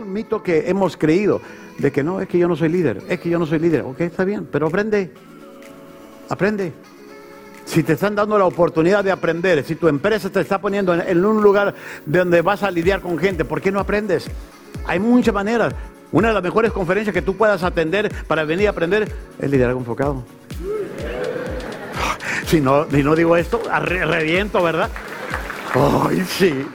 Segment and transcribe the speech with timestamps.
[0.00, 1.40] un mito que hemos creído,
[1.78, 3.82] de que no, es que yo no soy líder, es que yo no soy líder.
[3.82, 5.12] Ok, está bien, pero aprende,
[6.28, 6.72] aprende.
[7.64, 11.24] Si te están dando la oportunidad de aprender, si tu empresa te está poniendo en,
[11.24, 11.74] un lugar
[12.04, 14.28] donde vas a lidiar con gente, ¿por qué no aprendes?
[14.86, 15.74] Hay muchas maneras.
[16.12, 19.78] Una de las mejores conferencias que tú puedas atender para venir a aprender es liderazgo
[19.78, 20.24] enfocado.
[22.46, 24.90] Si no, si no digo esto, reviento, ¿verdad?
[25.72, 26.66] Ay, sí.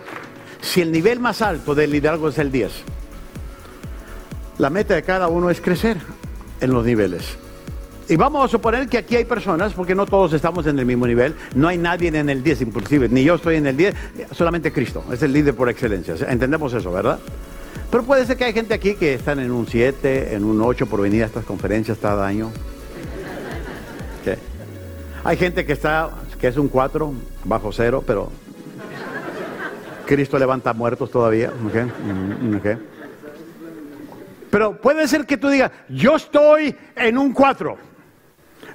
[0.61, 2.71] Si el nivel más alto del liderazgo es el 10,
[4.57, 5.97] la meta de cada uno es crecer
[6.61, 7.37] en los niveles.
[8.07, 11.07] Y vamos a suponer que aquí hay personas, porque no todos estamos en el mismo
[11.07, 13.95] nivel, no hay nadie en el 10 inclusive, ni yo estoy en el 10,
[14.31, 16.15] solamente Cristo, es el líder por excelencia.
[16.29, 17.19] Entendemos eso, ¿verdad?
[17.89, 20.85] Pero puede ser que hay gente aquí que están en un 7, en un 8
[20.85, 22.51] por venir a estas conferencias cada año.
[25.23, 27.11] Hay gente que está, que es un 4,
[27.45, 28.29] bajo cero, pero
[30.05, 31.49] Cristo levanta muertos todavía.
[31.49, 32.57] Mm,
[34.55, 37.77] pero puede ser que tú digas, yo estoy en un 4.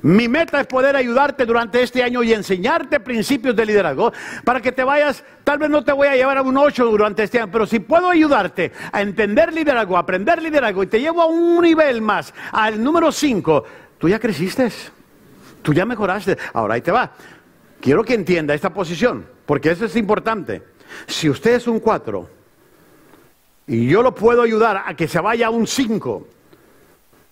[0.02, 4.12] Mi meta es poder ayudarte durante este año y enseñarte principios de liderazgo
[4.44, 7.22] para que te vayas, tal vez no te voy a llevar a un 8 durante
[7.22, 11.26] este año, pero si puedo ayudarte a entender liderazgo, aprender liderazgo y te llevo a
[11.28, 13.64] un nivel más, al número 5,
[13.96, 14.68] tú ya creciste,
[15.62, 17.10] tú ya mejoraste, ahora ahí te va.
[17.80, 20.62] Quiero que entienda esta posición, porque eso es importante.
[21.06, 22.39] Si usted es un 4
[23.70, 26.26] y yo lo puedo ayudar a que se vaya a un 5,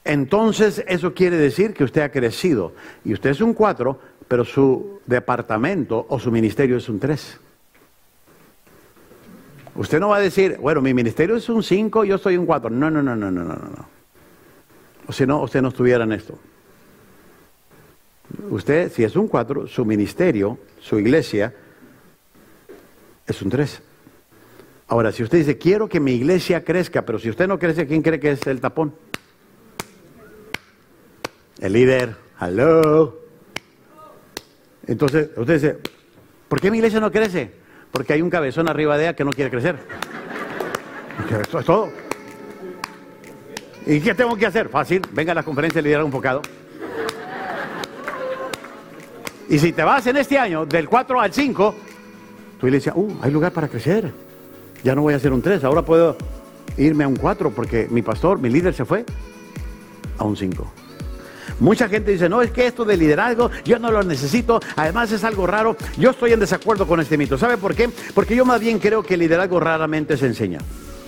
[0.05, 2.75] entonces eso quiere decir que usted ha crecido.
[3.05, 7.41] Y usted es un 4, pero su departamento o su ministerio es un 3.
[9.75, 12.71] Usted no va a decir, bueno, mi ministerio es un 5, yo soy un 4.
[12.71, 13.89] No, no, no, no, no, no, no.
[15.09, 16.39] O si no, usted no estuviera en esto.
[18.49, 21.53] Usted, si es un 4, su ministerio, su iglesia,
[23.27, 23.88] es un 3.
[24.89, 28.03] Ahora, si usted dice, quiero que mi iglesia crezca, pero si usted no crece, ¿quién
[28.03, 28.95] cree que es el tapón?
[31.61, 33.19] el líder, hello.
[34.87, 35.79] Entonces, usted dice,
[36.49, 37.51] ¿por qué mi iglesia no crece?
[37.91, 39.77] Porque hay un cabezón arriba de ella que no quiere crecer.
[41.43, 41.91] Esto es todo.
[43.87, 44.69] ¿Y qué tengo que hacer?
[44.69, 46.43] Fácil, venga a la conferencia de liderazgo enfocado.
[49.49, 51.75] Y si te vas en este año del 4 al 5,
[52.61, 54.13] tu iglesia, uh, hay lugar para crecer.
[54.85, 56.17] Ya no voy a hacer un 3, ahora puedo
[56.77, 59.05] irme a un 4 porque mi pastor, mi líder se fue
[60.19, 60.73] a un 5.
[61.61, 65.25] Mucha gente dice, no, es que esto de liderazgo yo no lo necesito, además es
[65.25, 65.77] algo raro.
[65.97, 67.37] Yo estoy en desacuerdo con este mito.
[67.37, 67.91] ¿Sabe por qué?
[68.15, 70.59] Porque yo más bien creo que el liderazgo raramente se enseña.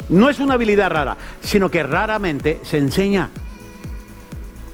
[0.08, 3.30] No es una habilidad rara, sino que raramente se enseña.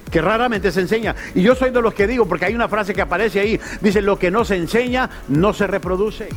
[0.09, 1.15] Que raramente se enseña.
[1.35, 4.01] Y yo soy de los que digo, porque hay una frase que aparece ahí, dice,
[4.01, 6.29] lo que no se enseña no se reproduce.